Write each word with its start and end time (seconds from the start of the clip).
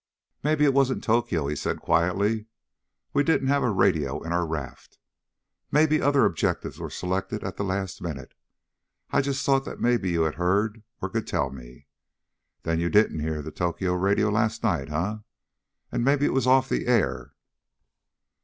"Maybe 0.41 0.65
it 0.65 0.73
wasn't 0.73 1.03
Tokyo," 1.03 1.45
he 1.45 1.55
said 1.55 1.79
quietly. 1.79 2.47
"We 3.13 3.23
didn't 3.23 3.49
have 3.49 3.61
a 3.61 3.69
radio 3.69 4.19
in 4.23 4.33
our 4.33 4.47
raft. 4.47 4.97
Maybe 5.71 6.01
other 6.01 6.25
objectives 6.25 6.79
were 6.79 6.89
selected 6.89 7.43
at 7.43 7.57
the 7.57 7.63
last 7.63 8.01
minute. 8.01 8.33
I 9.11 9.21
just 9.21 9.45
thought 9.45 9.63
that 9.65 9.79
maybe 9.79 10.09
you 10.09 10.23
had 10.23 10.33
heard, 10.41 10.81
and 11.03 11.11
could 11.11 11.27
tell 11.27 11.51
me. 11.51 11.85
Then 12.63 12.79
you 12.79 12.89
didn't 12.89 13.19
hear 13.19 13.43
the 13.43 13.51
Tokyo 13.51 13.93
radio 13.93 14.29
last 14.31 14.63
night, 14.63 14.89
eh? 14.91 15.17
And 15.91 16.03
maybe 16.03 16.25
it 16.25 16.33
was 16.33 16.47
off 16.47 16.67
the 16.67 16.87
air?" 16.87 17.35